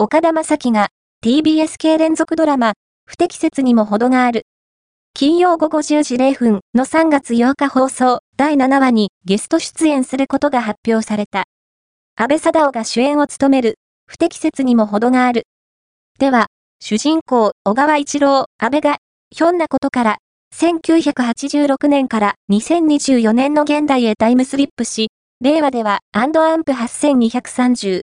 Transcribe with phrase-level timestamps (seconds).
[0.00, 0.90] 岡田正樹が
[1.24, 4.42] TBS 系連続ドラマ、不適切にも程がある。
[5.12, 11.46] 金曜午後10時0分の3月8日放送第7話にゲスト出演することが発表された。
[12.14, 13.74] 安倍貞夫が主演を務める
[14.06, 15.48] 不適切にも程がある。
[16.20, 16.46] では、
[16.78, 18.98] 主人公、小川一郎、安倍が、
[19.34, 20.18] ひょんなことから、
[20.54, 25.08] 1986年から2024年の現代へタイムスリップし、
[25.40, 27.96] 令和ではアンドアンプ8230